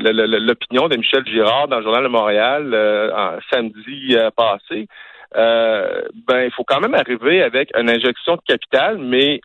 l'opinion 0.00 0.88
de 0.88 0.96
Michel 0.96 1.24
Girard 1.26 1.68
dans 1.68 1.78
le 1.78 1.84
journal 1.84 2.02
de 2.02 2.08
Montréal 2.08 3.40
samedi 3.52 4.16
passé, 4.36 4.88
ben 5.34 6.42
il 6.44 6.50
faut 6.56 6.64
quand 6.64 6.80
même 6.80 6.94
arriver 6.94 7.42
avec 7.42 7.70
une 7.76 7.90
injection 7.90 8.36
de 8.36 8.42
capital, 8.46 8.98
mais 8.98 9.40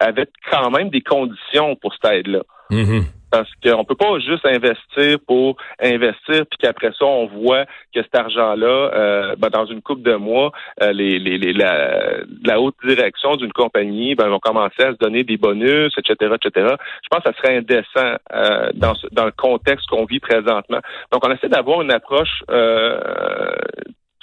avec 0.00 0.30
quand 0.50 0.70
même 0.70 0.90
des 0.90 1.00
conditions 1.00 1.76
pour 1.76 1.94
cette 1.94 2.10
aide-là. 2.12 2.42
Mm-hmm. 2.70 3.04
Parce 3.30 3.50
qu'on 3.64 3.84
peut 3.84 3.96
pas 3.96 4.18
juste 4.20 4.46
investir 4.46 5.18
pour 5.26 5.56
investir, 5.80 6.46
puis 6.48 6.58
qu'après 6.60 6.92
ça, 6.96 7.04
on 7.04 7.26
voit 7.26 7.64
que 7.92 8.00
cet 8.00 8.14
argent-là, 8.14 8.66
euh, 8.94 9.34
ben, 9.36 9.48
dans 9.48 9.66
une 9.66 9.82
coupe 9.82 10.02
de 10.02 10.14
mois, 10.14 10.52
euh, 10.80 10.92
les, 10.92 11.18
les, 11.18 11.36
les, 11.38 11.52
la, 11.52 12.60
haute 12.60 12.76
direction 12.84 13.34
d'une 13.34 13.52
compagnie 13.52 14.14
ben, 14.14 14.28
vont 14.28 14.38
commencer 14.38 14.82
à 14.84 14.92
se 14.92 14.98
donner 14.98 15.24
des 15.24 15.36
bonus, 15.36 15.92
etc., 15.98 16.32
etc. 16.34 16.76
Je 17.02 17.08
pense 17.10 17.24
que 17.24 17.32
ça 17.32 17.36
serait 17.36 17.56
indécent 17.56 18.16
euh, 18.32 18.70
dans, 18.74 18.94
dans 19.10 19.24
le 19.24 19.32
contexte 19.32 19.88
qu'on 19.88 20.04
vit 20.04 20.20
présentement. 20.20 20.80
Donc, 21.10 21.26
on 21.26 21.32
essaie 21.32 21.48
d'avoir 21.48 21.82
une 21.82 21.90
approche 21.90 22.44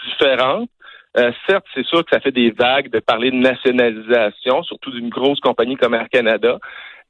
différente 0.07 0.69
euh, 1.17 1.31
certes, 1.47 1.65
c'est 1.73 1.85
sûr 1.85 2.05
que 2.05 2.11
ça 2.11 2.19
fait 2.19 2.31
des 2.31 2.51
vagues 2.51 2.89
de 2.89 2.99
parler 2.99 3.31
de 3.31 3.35
nationalisation, 3.35 4.63
surtout 4.63 4.91
d'une 4.91 5.09
grosse 5.09 5.39
compagnie 5.39 5.75
comme 5.75 5.93
Air 5.93 6.07
Canada. 6.09 6.57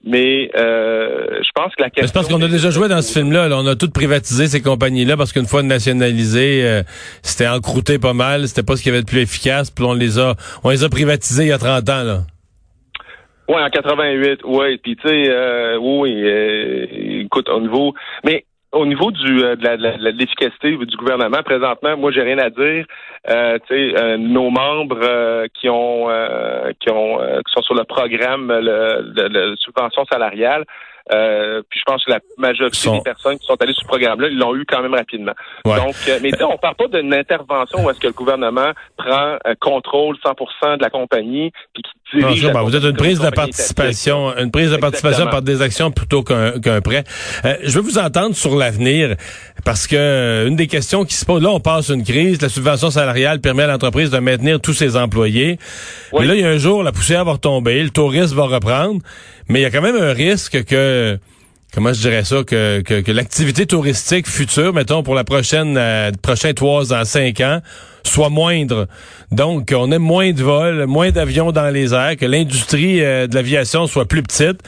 Mais 0.04 0.50
euh, 0.58 1.42
je 1.44 1.50
pense 1.54 1.76
que 1.76 1.84
la 1.84 1.92
question. 1.92 2.08
C'est 2.08 2.14
parce 2.14 2.28
qu'on 2.28 2.42
a 2.42 2.48
déjà 2.48 2.72
joué 2.72 2.88
dans 2.88 3.04
ce 3.04 3.14
film-là. 3.14 3.50
On 3.52 3.68
a 3.68 3.76
tout 3.76 3.92
privatisé 3.92 4.48
ces 4.48 4.60
compagnies-là 4.60 5.16
parce 5.16 5.32
qu'une 5.32 5.46
fois 5.46 5.62
nationalisées, 5.62 6.66
euh, 6.66 6.82
c'était 7.22 7.48
encrouté 7.48 8.00
pas 8.00 8.14
mal. 8.14 8.48
C'était 8.48 8.64
pas 8.64 8.76
ce 8.76 8.82
qui 8.82 8.90
avait 8.90 9.02
de 9.02 9.06
plus 9.06 9.22
efficace. 9.22 9.70
Puis 9.70 9.86
on 9.86 9.94
les 9.94 10.18
a, 10.18 10.34
on 10.64 10.72
les 10.72 10.84
a 10.84 10.90
privatisés 10.90 11.44
il 11.44 11.50
y 11.50 11.52
a 11.52 11.60
30 11.60 11.88
ans 11.90 12.04
là. 12.04 12.20
Oui, 13.48 13.62
en 13.62 13.70
88, 13.70 14.40
oui. 14.46 14.78
Puis 14.78 14.96
tu 14.96 15.08
sais, 15.08 15.76
oui, 15.80 16.24
écoute, 17.24 17.50
au 17.50 17.62
niveau, 17.62 17.94
mais 18.24 18.46
au 18.72 18.86
niveau 18.86 19.12
du 19.12 19.44
euh, 19.44 19.56
de 19.56 20.10
l'efficacité 20.18 20.76
du 20.78 20.98
gouvernement, 20.98 21.44
présentement, 21.44 21.98
moi 21.98 22.12
j'ai 22.12 22.22
rien 22.22 22.38
à 22.38 22.50
dire. 22.50 22.86
Euh, 23.30 23.60
euh 23.72 24.18
nos 24.18 24.50
membres 24.50 25.48
qui 25.60 25.70
ont 25.70 26.08
qui 26.80 26.90
ont 26.90 27.18
qui 27.18 27.54
sont 27.54 27.62
sur 27.62 27.76
le 27.76 27.84
programme 27.84 28.48
de 28.48 29.56
subvention 29.58 30.06
salariale, 30.06 30.66
euh, 31.12 31.62
puis 31.70 31.80
je 31.80 31.84
pense 31.86 32.04
que 32.06 32.12
la 32.12 32.20
majorité 32.38 32.90
des 32.90 33.02
personnes 33.02 33.38
qui 33.40 33.46
sont 33.46 33.56
allées 33.60 33.74
sur 33.74 33.84
ce 33.84 33.88
programme-là, 33.88 34.28
ils 34.30 34.38
l'ont 34.38 34.56
eu 34.56 34.66
quand 34.66 34.82
même 34.82 34.94
rapidement. 34.94 35.34
Donc, 35.66 35.96
euh, 36.08 36.20
mais 36.22 36.32
on 36.44 36.58
parle 36.58 36.76
pas 36.76 36.88
d'une 36.88 37.14
intervention 37.14 37.84
où 37.84 37.90
est-ce 37.90 38.00
que 38.00 38.08
le 38.08 38.14
gouvernement 38.14 38.72
prend 38.98 39.38
euh, 39.46 39.56
contrôle 39.60 40.18
100% 40.24 40.78
de 40.78 40.82
la 40.82 40.90
compagnie 40.90 41.52
puis 41.74 41.84
qui 41.84 42.18
dirige. 42.18 42.46
Non, 42.46 42.64
vous 42.64 42.76
êtes 42.76 42.84
une 42.84 42.96
prise 42.96 43.20
de 43.20 43.30
participation, 43.30 44.38
une 44.38 44.52
prise 44.52 44.72
de 44.72 44.78
participation 44.78 45.28
par 45.28 45.42
des 45.42 45.62
actions 45.62 45.92
plutôt 45.92 46.24
qu'un 46.24 46.82
prêt. 46.82 47.04
je 47.64 47.74
veux 47.74 47.82
vous 47.82 47.98
entendre 47.98 48.36
sur 48.36 48.56
l'avenir 48.56 49.16
parce 49.66 49.88
que 49.88 50.46
une 50.48 50.56
des 50.56 50.68
questions 50.68 51.06
qui 51.06 51.16
se 51.16 51.26
pose, 51.26 51.42
là, 51.42 51.50
on 51.50 51.60
passe 51.60 51.90
une 51.90 52.04
crise, 52.04 52.42
la 52.42 52.50
subvention 52.50 52.90
salariale 52.90 53.40
permet 53.40 53.64
à 53.64 53.68
l'entreprise 53.68 54.10
de 54.10 54.20
maintenir 54.20 54.60
tous 54.60 54.74
ses 54.74 54.98
employés. 54.98 55.58
Mais 56.14 56.26
là, 56.26 56.36
il 56.36 56.42
y 56.42 56.44
a 56.44 56.50
un 56.50 56.58
jour, 56.58 56.84
la 56.84 56.92
poussière 56.92 57.26
va 57.26 57.34
retomber, 57.34 57.82
le 57.84 57.90
tourisme 57.90 58.36
va 58.36 58.44
reprendre, 58.44 59.02
mais 59.52 59.60
il 59.60 59.64
y 59.64 59.66
a 59.66 59.70
quand 59.70 59.82
même 59.82 59.98
un 59.98 60.14
risque 60.14 60.64
que 60.64 61.20
comment 61.74 61.92
je 61.92 62.02
dirais 62.02 62.24
ça, 62.24 62.44
que, 62.44 62.82
que, 62.82 63.12
l'activité 63.12 63.66
touristique 63.66 64.28
future, 64.28 64.74
mettons, 64.74 65.04
pour 65.04 65.16
la 65.16 65.24
prochaine, 65.24 65.78
euh, 65.78 66.12
prochain 66.22 66.54
trois 66.54 66.94
ans, 66.94 67.06
cinq 67.06 67.42
ans, 67.42 67.62
soit 68.04 68.30
moindre. 68.30 68.88
Donc, 69.32 69.74
on 69.76 69.92
ait 69.92 70.00
moins 70.00 70.32
de 70.32 70.44
vols, 70.44 70.86
moins 70.88 71.12
d'avions 71.12 71.52
dans 71.52 71.70
les 71.70 71.94
airs, 71.94 72.18
que 72.18 72.26
l'industrie 72.26 73.02
euh, 73.02 73.28
de 73.28 73.36
l'aviation 73.36 73.88
soit 73.88 74.06
plus 74.06 74.24
petite. 74.24 74.60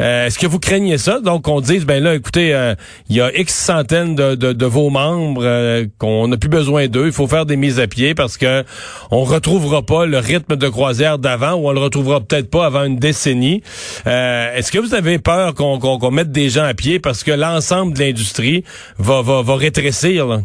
Euh, 0.00 0.26
est-ce 0.26 0.38
que 0.38 0.46
vous 0.46 0.58
craignez 0.58 0.98
ça? 0.98 1.20
Donc, 1.20 1.48
on 1.48 1.60
dise, 1.60 1.86
ben 1.86 2.02
là, 2.02 2.14
écoutez, 2.14 2.54
euh, 2.54 2.74
il 3.08 3.16
y 3.16 3.20
a 3.20 3.34
X 3.36 3.54
centaines 3.54 4.14
de, 4.14 4.34
de, 4.34 4.66
vos 4.66 4.90
membres 4.90 5.84
qu'on 5.98 6.28
n'a 6.28 6.36
plus 6.36 6.48
besoin 6.48 6.86
d'eux. 6.86 7.06
Il 7.06 7.12
faut 7.12 7.26
faire 7.26 7.46
des 7.46 7.56
mises 7.56 7.80
à 7.80 7.86
pied 7.86 8.14
parce 8.14 8.36
que 8.36 8.64
on 9.10 9.24
retrouvera 9.24 9.82
pas 9.82 10.06
le 10.06 10.18
rythme 10.18 10.56
de 10.56 10.68
croisière 10.68 11.18
d'avant 11.18 11.54
ou 11.54 11.68
on 11.68 11.72
le 11.72 11.80
retrouvera 11.80 12.20
peut-être 12.20 12.50
pas 12.50 12.66
avant 12.66 12.84
une 12.84 12.98
décennie. 12.98 13.62
Est-ce 14.06 14.70
que 14.70 14.78
vous 14.78 14.94
avez 14.94 15.18
peur 15.18 15.54
qu'on 15.54 16.10
mette 16.10 16.30
des 16.30 16.50
gens 16.50 16.64
à 16.64 16.74
pied 16.74 17.00
parce 17.00 17.24
que 17.24 17.32
l'ensemble 17.32 17.94
de 17.94 18.00
l'industrie 18.00 18.64
va, 18.98 19.22
va, 19.22 19.42
va 19.42 19.56
rétrécir? 19.56 20.42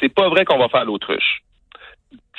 C'est 0.00 0.12
pas 0.12 0.28
vrai 0.28 0.44
qu'on 0.44 0.58
va 0.58 0.68
faire 0.68 0.84
l'autruche. 0.84 1.42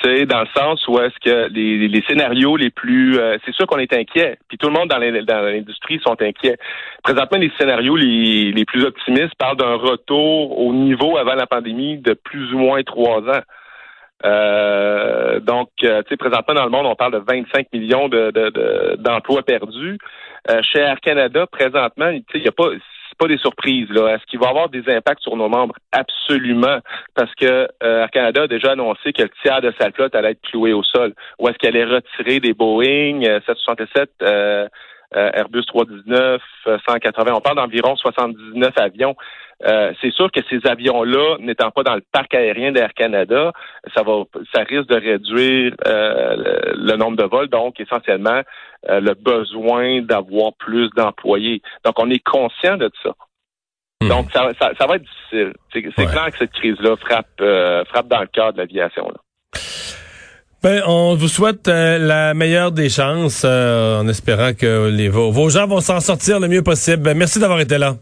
sais, 0.02 0.26
dans 0.26 0.40
le 0.40 0.48
sens 0.56 0.86
où 0.88 0.98
est-ce 1.00 1.18
que 1.24 1.48
les, 1.48 2.02
scénarios 2.08 2.56
les 2.56 2.70
plus... 2.70 3.18
Euh, 3.18 3.38
c'est 3.44 3.54
sûr 3.54 3.66
qu'on 3.66 3.78
est 3.78 3.92
inquiet, 3.92 4.38
puis 4.48 4.58
tout 4.58 4.68
le 4.68 4.74
monde 4.74 4.88
dans 4.88 4.98
l'industrie 4.98 6.00
sont 6.04 6.20
inquiets. 6.20 6.58
Présentement, 7.02 7.38
les 7.38 7.52
scénarios 7.58 7.96
les, 7.96 8.64
plus 8.66 8.84
optimistes 8.84 9.34
parlent 9.38 9.56
d'un 9.56 9.76
retour 9.76 10.58
au 10.58 10.72
niveau 10.72 11.16
avant 11.16 11.34
la 11.34 11.46
pandémie 11.46 11.98
de 11.98 12.14
plus 12.14 12.52
ou 12.52 12.58
moins 12.58 12.82
trois 12.82 13.20
ans. 13.20 13.42
Euh, 14.24 15.40
donc, 15.40 15.70
euh, 15.82 16.02
tu 16.02 16.10
sais, 16.10 16.16
présentement 16.16 16.54
dans 16.54 16.64
le 16.64 16.70
monde, 16.70 16.86
on 16.86 16.94
parle 16.94 17.12
de 17.12 17.18
25 17.26 17.66
millions 17.72 18.08
d'emplois 18.98 19.42
perdus. 19.42 19.98
chez 20.62 20.78
Air 20.78 21.00
Canada, 21.00 21.46
présentement, 21.46 22.10
il 22.10 22.40
n'y 22.40 22.48
a 22.48 22.52
pas 22.52 22.70
pas 23.22 23.28
des 23.28 23.38
surprises. 23.38 23.88
Est-ce 23.90 24.26
qu'il 24.26 24.40
va 24.40 24.48
avoir 24.48 24.68
des 24.68 24.82
impacts 24.88 25.22
sur 25.22 25.36
nos 25.36 25.48
membres? 25.48 25.74
Absolument. 25.92 26.78
Parce 27.14 27.32
que 27.36 27.68
euh, 27.82 28.02
Air 28.02 28.10
Canada 28.10 28.42
a 28.42 28.46
déjà 28.48 28.72
annoncé 28.72 29.12
que 29.12 29.22
le 29.22 29.30
tiers 29.42 29.60
de 29.60 29.72
sa 29.80 29.90
flotte 29.92 30.14
allait 30.14 30.32
être 30.32 30.42
cloué 30.42 30.72
au 30.72 30.82
sol. 30.82 31.14
Ou 31.38 31.48
est-ce 31.48 31.58
qu'elle 31.58 31.76
est 31.76 31.84
retirée 31.84 32.40
des 32.40 32.52
Boeing 32.52 33.22
767, 33.46 34.10
euh, 34.22 34.68
euh, 35.14 35.30
Airbus 35.34 35.64
319, 35.66 36.42
180? 36.88 37.32
On 37.32 37.40
parle 37.40 37.56
d'environ 37.56 37.94
79 37.94 38.72
avions. 38.76 39.14
Euh, 39.64 39.92
c'est 40.00 40.12
sûr 40.12 40.30
que 40.32 40.40
ces 40.50 40.58
avions-là, 40.68 41.36
n'étant 41.40 41.70
pas 41.70 41.82
dans 41.82 41.94
le 41.94 42.02
parc 42.12 42.34
aérien 42.34 42.72
d'Air 42.72 42.92
Canada, 42.94 43.52
ça 43.94 44.02
va, 44.02 44.24
ça 44.54 44.62
risque 44.62 44.88
de 44.88 44.96
réduire 44.96 45.74
euh, 45.86 46.36
le, 46.36 46.92
le 46.92 46.96
nombre 46.96 47.16
de 47.16 47.24
vols, 47.24 47.48
donc 47.48 47.78
essentiellement 47.80 48.42
euh, 48.90 49.00
le 49.00 49.14
besoin 49.14 50.02
d'avoir 50.02 50.52
plus 50.58 50.90
d'employés. 50.96 51.62
Donc, 51.84 51.94
on 51.98 52.10
est 52.10 52.22
conscient 52.24 52.76
de 52.76 52.90
ça. 53.02 53.10
Hmm. 54.02 54.08
Donc, 54.08 54.32
ça, 54.32 54.48
ça, 54.60 54.72
ça 54.78 54.86
va 54.86 54.96
être 54.96 55.04
difficile. 55.04 55.52
C'est 55.72 55.86
Ouais. 55.98 56.06
clair 56.06 56.26
que 56.32 56.38
cette 56.38 56.52
crise-là 56.52 56.96
frappe, 56.96 57.26
euh, 57.40 57.84
frappe 57.84 58.08
dans 58.08 58.20
le 58.20 58.26
cœur 58.26 58.52
de 58.52 58.58
l'aviation. 58.58 59.04
là. 59.08 59.20
Ben, 60.64 60.80
on 60.86 61.16
vous 61.16 61.26
souhaite 61.26 61.66
euh, 61.66 61.98
la 61.98 62.34
meilleure 62.34 62.70
des 62.70 62.88
chances 62.88 63.42
euh, 63.44 64.00
en 64.00 64.06
espérant 64.06 64.52
que 64.54 64.88
les, 64.90 65.08
vos, 65.08 65.32
vos 65.32 65.48
gens 65.50 65.66
vont 65.66 65.80
s'en 65.80 65.98
sortir 65.98 66.38
le 66.38 66.46
mieux 66.46 66.62
possible. 66.62 67.02
Ben, 67.02 67.16
merci 67.18 67.40
d'avoir 67.40 67.58
été 67.60 67.78
là. 67.78 67.94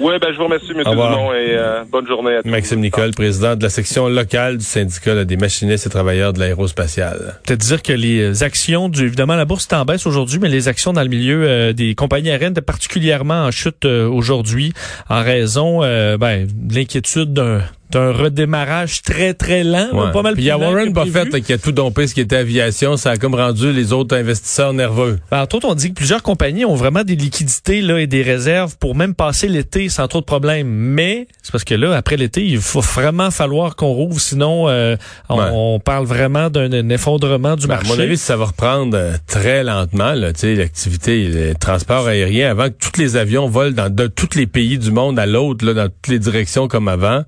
Oui, 0.00 0.14
ben, 0.20 0.32
je 0.32 0.38
vous 0.38 0.44
remercie, 0.44 0.70
M. 0.70 0.82
Dumont, 0.84 1.32
et 1.32 1.56
euh, 1.56 1.84
bonne 1.90 2.06
journée 2.06 2.36
à 2.36 2.42
tous. 2.42 2.48
Maxime 2.48 2.80
Nicole, 2.80 3.10
président 3.10 3.56
de 3.56 3.62
la 3.62 3.68
section 3.68 4.08
locale 4.08 4.58
du 4.58 4.64
syndicat 4.64 5.14
là, 5.14 5.24
des 5.24 5.36
machinistes 5.36 5.86
et 5.86 5.90
travailleurs 5.90 6.32
de 6.32 6.38
l'aérospatiale. 6.38 7.40
Peut-être 7.44 7.60
dire 7.60 7.82
que 7.82 7.92
les 7.92 8.42
actions, 8.42 8.88
du, 8.88 9.06
évidemment, 9.06 9.34
la 9.34 9.44
bourse 9.44 9.66
est 9.70 9.74
en 9.74 9.84
baisse 9.84 10.06
aujourd'hui, 10.06 10.38
mais 10.40 10.48
les 10.48 10.68
actions 10.68 10.92
dans 10.92 11.02
le 11.02 11.08
milieu 11.08 11.44
euh, 11.44 11.72
des 11.72 11.94
compagnies 11.94 12.30
aériennes 12.30 12.52
étaient 12.52 12.60
particulièrement 12.60 13.44
en 13.44 13.50
chute 13.50 13.84
euh, 13.84 14.08
aujourd'hui 14.08 14.72
en 15.08 15.22
raison 15.22 15.82
euh, 15.82 16.16
ben, 16.16 16.46
de 16.46 16.74
l'inquiétude 16.74 17.32
d'un 17.32 17.62
d'un 17.90 18.12
redémarrage 18.12 19.02
très, 19.02 19.34
très 19.34 19.64
lent. 19.64 19.88
Ouais. 19.92 20.12
Pas 20.12 20.22
mal 20.22 20.34
Puis 20.34 20.42
il 20.44 20.46
y 20.46 20.50
a 20.50 20.58
Warren. 20.58 20.92
Buffett 20.92 21.32
là, 21.32 21.40
qui 21.40 21.52
a 21.52 21.58
tout 21.58 21.72
dompé 21.72 22.06
ce 22.06 22.14
qui 22.14 22.20
était 22.20 22.36
aviation. 22.36 22.96
Ça 22.96 23.10
a 23.12 23.16
comme 23.16 23.34
rendu 23.34 23.72
les 23.72 23.92
autres 23.92 24.16
investisseurs 24.16 24.72
nerveux. 24.72 25.18
Ben, 25.30 25.42
entre 25.42 25.56
autres, 25.56 25.68
on 25.68 25.74
dit 25.74 25.88
que 25.90 25.94
plusieurs 25.94 26.22
compagnies 26.22 26.64
ont 26.64 26.74
vraiment 26.74 27.04
des 27.04 27.16
liquidités 27.16 27.80
là, 27.80 27.98
et 28.00 28.06
des 28.06 28.22
réserves 28.22 28.76
pour 28.78 28.94
même 28.94 29.14
passer 29.14 29.48
l'été 29.48 29.88
sans 29.88 30.06
trop 30.08 30.20
de 30.20 30.24
problèmes. 30.26 30.68
Mais 30.68 31.28
c'est 31.42 31.52
parce 31.52 31.64
que 31.64 31.74
là, 31.74 31.96
après 31.96 32.16
l'été, 32.16 32.44
il 32.44 32.58
faut 32.60 32.80
vraiment 32.80 33.30
falloir 33.30 33.76
qu'on 33.76 33.92
rouvre, 33.92 34.20
sinon 34.20 34.68
euh, 34.68 34.96
on, 35.28 35.38
Ouais. 35.38 35.44
on 35.52 35.80
parle 35.80 36.04
vraiment 36.06 36.50
d'un 36.50 36.72
un 36.72 36.88
effondrement 36.90 37.56
du 37.56 37.66
Ben, 37.66 37.74
à 37.74 37.76
marché. 37.78 37.92
mon 37.96 37.98
avis, 38.02 38.16
ça 38.16 38.36
va 38.36 38.46
reprendre 38.46 38.96
euh, 38.96 39.12
très 39.26 39.64
lentement, 39.64 40.12
là, 40.12 40.32
tu 40.32 40.40
sais, 40.40 40.54
l'activité, 40.54 41.28
le 41.28 41.54
transport 41.54 42.06
aérien, 42.06 42.50
avant 42.50 42.68
que 42.68 42.74
tous 42.78 43.00
les 43.00 43.16
avions 43.16 43.48
volent 43.48 43.70
dans 43.74 43.88
de, 43.94 44.06
tous 44.06 44.34
les 44.34 44.46
pays 44.46 44.78
du 44.78 44.90
monde 44.90 45.18
à 45.18 45.26
l'autre, 45.26 45.64
là, 45.64 45.72
dans 45.74 45.88
toutes 45.88 46.08
les 46.08 46.18
directions 46.18 46.68
comme 46.68 46.88
avant. 46.88 47.22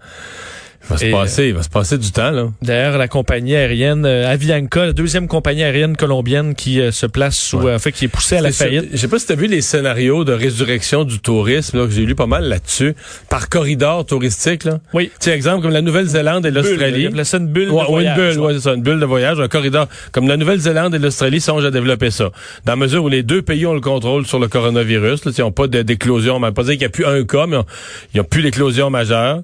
Il 0.91 1.11
va 1.13 1.19
se 1.19 1.23
passer, 1.23 1.47
il 1.49 1.55
va 1.55 1.63
se 1.63 1.69
passer 1.69 1.99
du 1.99 2.11
temps, 2.13 2.31
là. 2.31 2.49
D'ailleurs, 2.63 2.99
la 2.99 3.09
compagnie 3.09 3.55
aérienne 3.57 4.05
euh, 4.07 4.29
Avianca, 4.31 4.87
la 4.87 4.93
deuxième 4.93 5.29
compagnie 5.29 5.63
aérienne 5.63 5.97
colombienne 5.97 6.55
qui 6.55 6.81
euh, 6.81 6.91
se 6.91 7.07
place 7.07 7.37
sous, 7.37 7.59
Ouais. 7.59 7.73
euh, 7.73 7.79
fait, 7.79 7.93
qui 7.93 8.07
est 8.07 8.09
poussée 8.09 8.37
à 8.37 8.41
la 8.41 8.53
faillite. 8.53 8.89
Je 8.93 8.97
sais 8.97 9.09
pas 9.09 9.19
si 9.19 9.27
tu 9.27 9.33
as 9.33 9.37
vu 9.37 9.47
les 9.47 9.61
scénarios 9.61 10.25
de 10.25 10.33
résurrection 10.33 11.05
du 11.05 11.19
tourisme, 11.21 11.79
là, 11.79 11.85
que 11.87 11.93
j'ai 11.93 12.05
lu 12.07 12.15
pas 12.15 12.27
mal 12.27 12.45
là-dessus, 12.45 12.95
par 13.29 13.49
corridor 13.49 14.05
touristique, 14.07 14.65
là. 14.65 14.81
Oui. 14.93 15.11
Tu 15.21 15.31
exemple, 15.31 15.63
comme 15.63 15.73
la 15.73 15.83
Nouvelle-Zélande 15.83 16.45
et 16.47 16.51
l'Australie. 16.51 17.03
Il 17.03 17.07
appelait 17.09 17.25
ça 17.25 17.39
une 17.39 17.47
bulle 17.49 17.67
de 17.69 17.73
Ouais, 17.73 17.85
voyage, 17.89 18.19
une 18.19 18.25
bulle, 18.35 18.41
ouais. 18.41 18.53
c'est 18.55 18.61
ça, 18.61 18.75
une 18.75 18.83
bulle 18.83 19.01
de 19.01 19.07
voyage, 19.07 19.41
un 19.41 19.49
corridor. 19.49 19.87
Comme 20.13 20.29
la 20.29 20.37
Nouvelle-Zélande 20.37 20.95
et 20.95 20.99
l'Australie 20.99 21.41
songent 21.41 21.65
à 21.67 21.71
développer 21.71 22.11
ça. 22.11 22.31
Dans 22.65 22.73
la 22.73 22.77
mesure 22.77 23.05
où 23.05 23.09
les 23.09 23.23
deux 23.23 23.43
pays 23.43 23.67
ont 23.67 23.75
le 23.75 23.81
contrôle 23.81 24.27
sur 24.27 24.39
le 24.39 24.49
coronavirus, 24.49 25.25
là, 25.25 25.33
ils 25.37 25.41
n'ont 25.43 25.53
pas 25.53 25.67
d'éclosion, 25.67 26.37
on 26.37 26.41
va 26.41 26.53
pas 26.53 26.63
dire 26.63 26.73
qu'il 26.73 26.81
n'y 26.81 26.85
a 26.87 26.89
plus 26.91 27.05
un 27.07 27.25
cas, 27.25 27.47
mais 27.47 27.57
on- 27.59 27.67
ils 28.15 28.19
n'ont 28.19 28.25
plus 28.25 28.43
l'éclosion 28.43 28.91
majeure. 28.91 29.41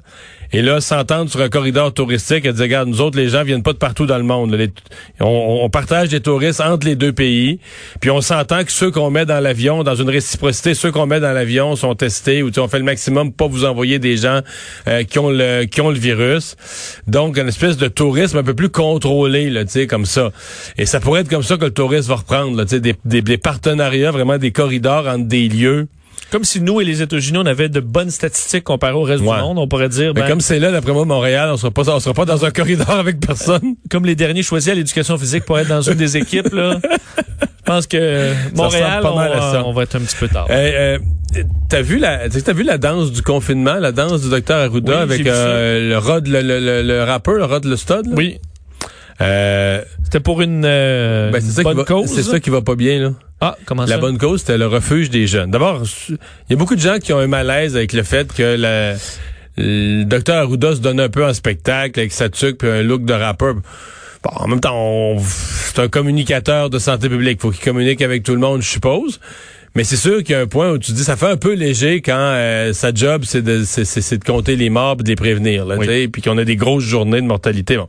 Et 0.52 0.62
là, 0.62 0.80
s'entendre 0.80 1.30
sur 1.30 1.40
un 1.40 1.48
corridor 1.48 1.92
touristique 1.92 2.44
et 2.44 2.52
dire, 2.52 2.62
regarde, 2.62 2.88
nous 2.88 3.00
autres, 3.00 3.18
les 3.18 3.28
gens 3.28 3.42
viennent 3.42 3.62
pas 3.62 3.72
de 3.72 3.78
partout 3.78 4.06
dans 4.06 4.18
le 4.18 4.24
monde. 4.24 4.56
on, 5.20 5.68
partage 5.70 6.08
des 6.08 6.20
touristes 6.20 6.60
entre 6.60 6.86
les 6.86 6.96
deux 6.96 7.12
pays. 7.12 7.58
Puis 8.00 8.10
on 8.10 8.20
s'entend 8.20 8.64
que 8.64 8.72
ceux 8.72 8.90
qu'on 8.90 9.10
met 9.10 9.26
dans 9.26 9.40
l'avion, 9.40 9.82
dans 9.82 9.94
une 9.94 10.08
réciprocité, 10.08 10.74
ceux 10.74 10.92
qu'on 10.92 11.06
met 11.06 11.20
dans 11.20 11.32
l'avion 11.32 11.76
sont 11.76 11.94
testés 11.94 12.42
ou 12.42 12.50
tu 12.50 12.60
on 12.60 12.68
fait 12.68 12.78
le 12.78 12.84
maximum 12.84 13.32
pour 13.32 13.48
pas 13.48 13.52
vous 13.52 13.64
envoyer 13.64 13.98
des 13.98 14.16
gens 14.16 14.40
euh, 14.88 15.02
qui 15.04 15.18
ont 15.18 15.30
le 15.30 15.98
virus. 15.98 16.56
Donc 17.06 17.36
une 17.36 17.48
espèce 17.48 17.76
de 17.76 17.88
tourisme 17.88 18.38
un 18.38 18.42
peu 18.42 18.54
plus 18.54 18.70
contrôlé 18.70 19.50
là, 19.50 19.64
comme 19.88 20.06
ça. 20.06 20.30
Et 20.78 20.86
ça 20.86 21.00
pourrait 21.00 21.22
être 21.22 21.28
comme 21.28 21.42
ça 21.42 21.56
que 21.56 21.64
le 21.64 21.70
tourisme 21.70 22.08
va 22.08 22.16
reprendre 22.16 22.56
là, 22.56 22.64
des, 22.64 23.22
des 23.22 23.38
partenariats, 23.38 24.10
vraiment 24.10 24.38
des 24.38 24.52
corridors 24.52 25.06
entre 25.06 25.26
des 25.26 25.48
lieux. 25.48 25.88
Comme 26.30 26.44
si 26.44 26.60
nous 26.60 26.80
et 26.80 26.84
les 26.84 27.02
États-Unis, 27.02 27.38
on 27.40 27.46
avait 27.46 27.68
de 27.68 27.80
bonnes 27.80 28.10
statistiques 28.10 28.64
comparées 28.64 28.92
au 28.94 29.02
reste 29.02 29.22
Ouais. 29.22 29.36
du 29.36 29.42
monde. 29.42 29.58
On 29.58 29.68
pourrait 29.68 29.88
dire, 29.88 30.12
Mais 30.14 30.22
ben, 30.22 30.28
comme 30.28 30.40
c'est 30.40 30.58
là, 30.58 30.72
d'après 30.72 30.92
moi, 30.92 31.04
Montréal, 31.04 31.50
on 31.52 31.56
sera 31.56 31.70
pas 31.70 31.88
on 31.88 32.00
sera 32.00 32.14
pas 32.14 32.24
dans 32.24 32.44
un 32.44 32.50
corridor 32.50 32.90
avec 32.90 33.20
personne. 33.20 33.76
comme 33.90 34.04
les 34.04 34.16
derniers 34.16 34.42
choisis 34.42 34.72
à 34.72 34.74
l'éducation 34.74 35.16
physique 35.18 35.44
pour 35.44 35.58
être 35.58 35.68
dans 35.68 35.82
une 35.82 35.94
des 35.94 36.16
équipes, 36.16 36.52
là, 36.52 36.78
je 36.82 37.44
pense 37.64 37.86
que 37.86 38.32
Montréal, 38.54 39.02
on, 39.64 39.72
va 39.72 39.82
être 39.84 39.96
un 39.96 40.00
petit 40.00 40.16
peu 40.16 40.28
tard. 40.28 40.46
Euh, 40.50 40.98
euh, 41.36 41.42
t'as 41.68 41.82
vu 41.82 41.98
la 41.98 42.28
t'as 42.28 42.52
vu 42.52 42.62
la 42.64 42.78
danse 42.78 43.12
du 43.12 43.22
confinement, 43.22 43.74
la 43.74 43.92
danse 43.92 44.22
du 44.22 44.30
docteur 44.30 44.58
Arruda 44.58 44.92
Oui, 44.94 44.98
avec 45.02 45.26
euh, 45.26 45.90
le 45.90 45.98
Rod 45.98 46.26
le, 46.26 46.40
le, 46.42 46.58
le, 46.60 46.82
le 46.82 47.02
rappeur, 47.04 47.34
le 47.34 47.44
Rod 47.44 47.64
le 47.64 47.76
stud. 47.76 48.06
là? 48.06 48.12
oui, 48.16 48.38
Euh, 49.20 49.80
c'était 50.04 50.20
pour 50.20 50.42
une 50.42 50.64
euh, 50.66 51.30
ben, 51.30 51.40
c'est 51.40 51.50
ça 51.52 51.62
qui 51.62 51.64
bonne 51.64 51.76
va 51.78 51.84
cause. 51.84 52.06
c'est 52.06 52.22
ça 52.22 52.38
qui 52.40 52.50
va 52.50 52.62
pas 52.62 52.74
bien 52.74 53.00
là. 53.00 53.10
Ah, 53.40 53.56
comment 53.66 53.82
La 53.82 53.96
ça? 53.96 53.98
bonne 53.98 54.16
cause, 54.18 54.40
c'était 54.40 54.56
le 54.58 54.66
refuge 54.66 55.10
des 55.10 55.26
jeunes. 55.26 55.50
D'abord, 55.50 55.82
il 56.08 56.16
y 56.50 56.52
a 56.54 56.56
beaucoup 56.56 56.74
de 56.74 56.80
gens 56.80 56.98
qui 56.98 57.12
ont 57.12 57.18
un 57.18 57.26
malaise 57.26 57.76
avec 57.76 57.92
le 57.92 58.02
fait 58.02 58.32
que 58.32 58.56
la- 58.56 58.94
le 59.58 60.04
docteur 60.04 60.36
Arruda 60.36 60.74
se 60.74 60.80
donne 60.80 61.00
un 61.00 61.08
peu 61.08 61.24
en 61.24 61.34
spectacle 61.34 61.98
avec 62.00 62.12
sa 62.12 62.28
tuque 62.28 62.58
puis 62.58 62.68
un 62.68 62.82
look 62.82 63.04
de 63.04 63.12
rappeur. 63.12 63.54
Bon, 64.24 64.30
en 64.34 64.48
même 64.48 64.60
temps, 64.60 65.16
c'est 65.18 65.78
un 65.78 65.88
communicateur 65.88 66.70
de 66.70 66.78
santé 66.78 67.08
publique. 67.08 67.40
Faut 67.40 67.50
qu'il 67.50 67.62
communique 67.64 68.00
avec 68.02 68.22
tout 68.22 68.32
le 68.32 68.40
monde, 68.40 68.62
je 68.62 68.68
suppose. 68.68 69.20
Mais 69.74 69.84
c'est 69.84 69.96
sûr 69.96 70.22
qu'il 70.24 70.30
y 70.30 70.34
a 70.34 70.40
un 70.40 70.46
point 70.46 70.70
où 70.70 70.78
tu 70.78 70.92
dis 70.92 71.04
ça 71.04 71.16
fait 71.16 71.26
un 71.28 71.36
peu 71.36 71.52
léger 71.52 72.00
quand 72.00 72.16
euh, 72.16 72.72
sa 72.72 72.94
job 72.94 73.24
c'est 73.26 73.42
de 73.42 73.62
c'est, 73.64 74.24
compter 74.24 74.56
les 74.56 74.70
morts 74.70 74.96
et 75.00 75.02
de 75.02 75.08
les 75.08 75.16
prévenir 75.16 75.66
là, 75.66 75.76
Oui. 75.76 76.08
puis 76.08 76.22
qu'on 76.22 76.38
a 76.38 76.44
des 76.44 76.56
grosses 76.56 76.84
journées 76.84 77.20
de 77.20 77.26
mortalité. 77.26 77.76
Bon. 77.76 77.86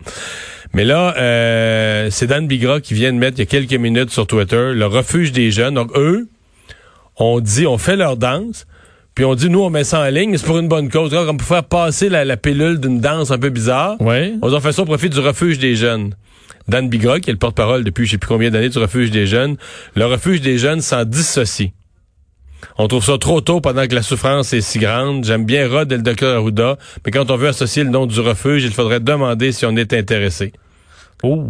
Mais 0.78 0.86
là, 0.86 1.16
euh, 1.18 2.10
c'est 2.12 2.28
Dan 2.28 2.46
Bigra 2.46 2.80
qui 2.82 2.94
vient 2.94 3.12
de 3.12 3.18
mettre 3.18 3.38
il 3.38 3.40
y 3.40 3.42
a 3.42 3.46
quelques 3.48 3.74
minutes 3.74 4.12
sur 4.12 4.28
Twitter 4.28 4.74
le 4.76 4.86
refuge 4.86 5.32
des 5.32 5.50
jeunes. 5.50 5.74
Donc 5.74 5.90
eux, 5.98 6.28
on 7.16 7.40
dit, 7.40 7.66
on 7.66 7.80
fait 7.80 7.96
leur 7.96 8.16
danse, 8.16 8.68
puis 9.16 9.26
on 9.26 9.34
dit 9.34 9.50
nous 9.50 9.64
on 9.64 9.72
met 9.72 9.84
ça 9.84 10.02
en 10.02 10.10
ligne, 10.12 10.38
c'est 10.38 10.46
pour 10.46 10.60
une 10.60 10.68
bonne 10.68 10.92
cause, 10.92 11.10
comme 11.10 11.38
pour 11.38 11.48
faire 11.48 11.64
passer 11.64 12.10
la, 12.10 12.26
la 12.26 12.38
pilule 12.38 12.80
d'une 12.80 13.00
danse 13.02 13.32
un 13.32 13.40
peu 13.40 13.50
bizarre. 13.50 14.00
Ouais. 14.00 14.36
On 14.44 14.54
a 14.54 14.62
fait 14.62 14.72
ça 14.72 14.84
au 14.84 14.86
profit 14.86 15.10
du 15.10 15.20
refuge 15.20 15.58
des 15.58 15.76
jeunes. 15.76 16.14
Dan 16.68 16.90
Bigra, 16.90 17.20
qui 17.22 17.32
est 17.32 17.34
le 17.34 17.40
porte-parole 17.40 17.84
depuis 17.84 18.06
je 18.06 18.12
sais 18.12 18.18
plus 18.20 18.28
combien 18.28 18.52
d'années 18.52 18.70
du 18.70 18.78
refuge 18.78 19.10
des 19.10 19.26
jeunes, 19.26 19.58
le 19.96 20.06
refuge 20.06 20.42
des 20.42 20.60
jeunes 20.60 20.82
s'en 20.82 21.06
dissocie. 21.06 21.72
On 22.78 22.88
trouve 22.88 23.04
ça 23.04 23.18
trop 23.18 23.42
tôt 23.42 23.62
pendant 23.62 23.88
que 23.88 23.96
la 23.96 24.04
souffrance 24.04 24.54
est 24.54 24.62
si 24.62 24.78
grande. 24.78 25.26
J'aime 25.26 25.46
bien 25.46 25.68
Rod 25.68 25.92
et 25.92 25.96
le 25.96 26.04
docteur 26.04 26.38
Arruda, 26.38 26.78
mais 27.04 27.12
quand 27.12 27.32
on 27.32 27.36
veut 27.36 27.48
associer 27.48 27.84
le 27.84 27.90
nom 27.90 28.06
du 28.06 28.20
refuge, 28.20 28.64
il 28.64 28.74
faudrait 28.74 29.00
demander 29.00 29.52
si 29.52 29.66
on 29.66 29.76
est 29.76 29.92
intéressé. 29.94 30.54
Oh. 31.24 31.46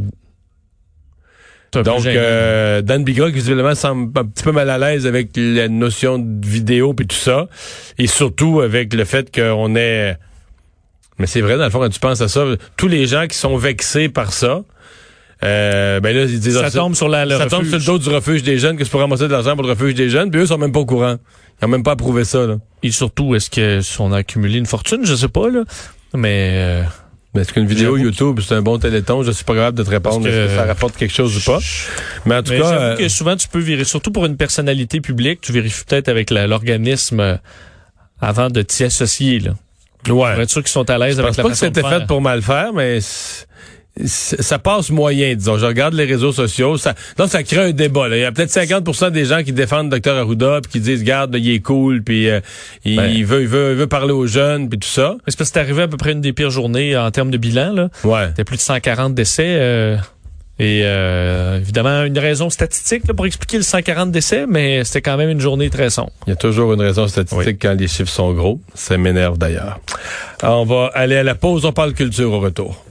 Donc, 1.73 2.05
euh, 2.05 2.81
Dan 2.81 3.03
Bigra, 3.03 3.27
qui 3.27 3.35
visiblement 3.35 3.75
semble 3.75 4.17
un 4.17 4.25
petit 4.25 4.43
peu 4.43 4.51
mal 4.51 4.69
à 4.69 4.77
l'aise 4.77 5.05
avec 5.05 5.31
la 5.35 5.67
notion 5.67 6.17
de 6.17 6.45
vidéo 6.45 6.93
puis 6.93 7.05
tout 7.05 7.15
ça, 7.15 7.47
et 7.97 8.07
surtout 8.07 8.61
avec 8.61 8.93
le 8.93 9.05
fait 9.05 9.33
qu'on 9.33 9.75
est... 9.75 10.17
Mais 11.19 11.27
c'est 11.27 11.41
vrai, 11.41 11.57
dans 11.57 11.65
le 11.65 11.69
fond, 11.69 11.79
quand 11.79 11.89
tu 11.89 11.99
penses 11.99 12.21
à 12.21 12.27
ça, 12.27 12.45
tous 12.77 12.87
les 12.87 13.05
gens 13.07 13.27
qui 13.27 13.37
sont 13.37 13.57
vexés 13.57 14.07
par 14.07 14.33
ça, 14.33 14.63
euh, 15.43 15.99
ben 15.99 16.15
là, 16.15 16.23
ils 16.23 16.39
disent... 16.39 16.59
ça 16.59 16.65
ah, 16.65 16.71
tombe 16.71 16.95
sur 16.95 17.09
la, 17.09 17.25
le 17.25 17.37
ça 17.37 17.47
tombe 17.47 17.65
sur 17.65 17.77
le 17.77 17.83
dos 17.83 17.97
du 17.99 18.09
refuge 18.09 18.43
des 18.43 18.57
jeunes 18.57 18.77
que 18.77 18.83
c'est 18.83 18.89
pour 18.89 19.01
ramasser 19.01 19.27
de 19.27 19.31
l'argent 19.31 19.55
pour 19.55 19.63
le 19.63 19.71
refuge 19.71 19.93
des 19.93 20.09
jeunes, 20.09 20.31
puis 20.31 20.41
eux 20.41 20.45
sont 20.45 20.57
même 20.57 20.71
pas 20.71 20.79
au 20.79 20.85
courant. 20.85 21.17
Ils 21.61 21.65
ont 21.65 21.69
même 21.69 21.83
pas 21.83 21.91
approuvé 21.91 22.23
ça, 22.23 22.45
là. 22.45 22.57
Et 22.83 22.91
surtout, 22.91 23.35
est-ce 23.35 23.49
que 23.49 23.81
si 23.81 23.99
on 23.99 24.11
a 24.13 24.17
accumulé 24.17 24.57
une 24.57 24.65
fortune? 24.65 25.01
Je 25.03 25.15
sais 25.15 25.27
pas, 25.27 25.49
là. 25.49 25.63
Mais 26.13 26.51
euh, 26.53 26.83
Mais 27.37 27.43
est-ce 27.43 27.53
qu'une 27.53 27.67
vidéo 27.67 27.97
YouTube, 27.97 28.39
c'est 28.41 28.55
un 28.55 28.63
bon 28.63 28.79
téléthon? 28.79 29.21
Je 29.21 29.29
suis 29.31 29.43
pas 29.43 29.53
capable 29.53 29.77
de 29.77 29.83
te 29.83 29.91
répondre 29.91 30.23
que- 30.23 30.27
est-ce 30.27 30.49
que 30.49 30.55
ça 30.55 30.65
rapporte 30.65 30.97
quelque 30.97 31.13
chose 31.13 31.37
ou 31.37 31.41
pas. 31.51 31.59
Mais 32.25 32.33
en 32.35 32.41
tout 32.41 32.49
Mais 32.51 32.59
cas... 32.59 32.69
j'avoue 32.69 32.81
euh, 32.83 32.95
que 32.95 33.09
souvent, 33.09 33.35
tu 33.35 33.47
peux 33.47 33.59
vérifier, 33.59 33.85
surtout 33.85 34.11
pour 34.11 34.25
une 34.25 34.37
personnalité 34.37 35.01
publique, 35.01 35.41
tu 35.41 35.51
vérifies 35.51 35.83
peut-être 35.85 36.09
avec 36.09 36.31
l'organisme 36.31 37.19
euh, 37.19 37.35
avant 38.19 38.49
de 38.49 38.63
t'y 38.63 38.85
associer. 38.85 39.37
Là. 39.39 39.51
ouais. 40.07 40.33
Pour 40.33 40.41
être 40.41 40.49
sûr 40.49 40.63
qu'ils 40.63 40.71
sont 40.71 40.89
à 40.89 40.97
l'aise 40.97 41.17
Je 41.17 41.21
avec 41.21 41.37
la 41.37 41.43
pas 41.43 41.49
que 41.49 41.55
façon 41.55 41.71
c'était 41.71 41.87
fait 41.87 42.07
pour 42.07 42.21
mal 42.21 42.41
faire, 42.41 42.73
mais 42.73 42.97
ça 44.05 44.59
passe 44.59 44.89
moyen, 44.89 45.33
disons. 45.35 45.57
Je 45.57 45.65
regarde 45.65 45.93
les 45.93 46.05
réseaux 46.05 46.31
sociaux. 46.31 46.77
Ça, 46.77 46.93
donc, 47.17 47.29
ça 47.29 47.43
crée 47.43 47.57
un 47.69 47.71
débat. 47.71 48.07
là. 48.07 48.17
Il 48.17 48.21
y 48.21 48.25
a 48.25 48.31
peut-être 48.31 48.51
50% 48.51 49.11
des 49.11 49.25
gens 49.25 49.43
qui 49.43 49.51
défendent 49.53 49.89
Dr 49.89 50.11
Arruda 50.13 50.59
puis 50.61 50.71
qui 50.73 50.79
disent, 50.79 51.03
garde, 51.03 51.35
il 51.37 51.49
est 51.49 51.59
cool, 51.59 52.03
puis 52.03 52.29
euh, 52.29 52.39
il, 52.85 52.97
Ben. 52.97 53.07
il 53.07 53.25
veut, 53.25 53.41
il 53.41 53.47
veut, 53.47 53.71
il 53.71 53.77
veut 53.77 53.87
parler 53.87 54.13
aux 54.13 54.27
jeunes, 54.27 54.69
puis 54.69 54.79
tout 54.79 54.87
ça. 54.87 55.15
C'est 55.27 55.37
parce 55.37 55.49
que 55.49 55.55
c'est 55.55 55.59
arrivé 55.59 55.83
à 55.83 55.87
peu 55.87 55.97
près 55.97 56.11
une 56.11 56.21
des 56.21 56.33
pires 56.33 56.49
journées 56.51 56.95
en 56.97 57.09
termes 57.11 57.31
de 57.31 57.37
bilan. 57.37 57.73
Là. 57.73 57.89
Ouais. 58.03 58.27
Il 58.35 58.37
y 58.37 58.41
a 58.41 58.45
plus 58.45 58.57
de 58.57 58.61
140 58.61 59.13
décès. 59.15 59.45
euh, 59.47 59.97
et 60.59 60.81
euh, 60.85 61.57
évidemment, 61.59 62.03
une 62.03 62.17
raison 62.17 62.49
statistique 62.49 63.07
là, 63.07 63.13
pour 63.13 63.27
expliquer 63.27 63.57
le 63.57 63.63
140 63.63 64.11
décès, 64.11 64.45
mais 64.49 64.83
c'était 64.85 65.01
quand 65.03 65.15
même 65.15 65.29
une 65.29 65.39
journée 65.39 65.69
très 65.69 65.91
sombre. 65.91 66.09
Il 66.25 66.31
y 66.31 66.33
a 66.33 66.35
toujours 66.35 66.73
une 66.73 66.81
raison 66.81 67.07
statistique 67.07 67.45
Oui. 67.47 67.57
quand 67.61 67.73
les 67.79 67.87
chiffres 67.87 68.09
sont 68.11 68.33
gros. 68.33 68.59
Ça 68.73 68.97
m'énerve 68.97 69.37
d'ailleurs. 69.37 69.79
On 70.41 70.65
va 70.65 70.89
aller 70.95 71.15
à 71.17 71.21
la 71.23 71.35
pause. 71.35 71.63
On 71.63 71.73
parle 71.73 71.93
culture 71.93 72.33
au 72.33 72.39
retour. 72.39 72.83